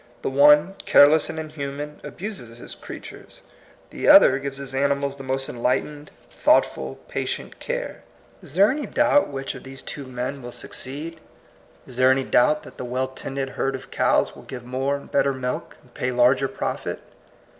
The 0.23 0.31
one, 0.31 0.73
careless 0.87 1.29
and 1.29 1.37
inhuman, 1.37 2.01
abuses 2.03 2.57
his 2.57 2.73
creatures. 2.73 3.43
The 3.91 4.07
other 4.07 4.39
gives 4.39 4.57
his 4.57 4.73
animals 4.73 5.15
the 5.17 5.23
most 5.23 5.47
enlightened, 5.47 6.09
thoughtful, 6.31 6.95
patient 7.07 7.59
care. 7.59 8.01
Is 8.41 8.55
there 8.55 8.71
any 8.71 8.87
doubt 8.87 9.27
which 9.27 9.53
of 9.53 9.61
these 9.63 9.83
two 9.83 10.01
16 10.01 10.03
THE 10.03 10.03
COMING 10.03 10.25
PEOPLE, 10.25 10.33
men 10.33 10.41
will 10.43 10.51
succeed? 10.51 11.21
Is 11.85 11.97
there 11.97 12.09
any 12.09 12.23
doubt 12.23 12.63
that 12.63 12.77
the 12.79 12.85
well 12.85 13.09
tended 13.09 13.49
herd 13.49 13.75
of 13.75 13.91
cows 13.91 14.35
will 14.35 14.41
give 14.41 14.65
more 14.65 14.95
and 14.95 15.11
better 15.11 15.35
milk, 15.35 15.77
and 15.83 15.93
pay 15.93 16.09
larger 16.11 16.47
profit? 16.47 16.99